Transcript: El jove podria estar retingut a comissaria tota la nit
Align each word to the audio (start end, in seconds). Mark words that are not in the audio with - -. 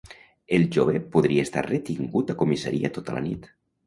El 0.57 0.63
jove 0.75 1.01
podria 1.15 1.43
estar 1.47 1.63
retingut 1.67 2.33
a 2.35 2.37
comissaria 2.39 2.91
tota 2.97 3.19
la 3.19 3.23
nit 3.27 3.47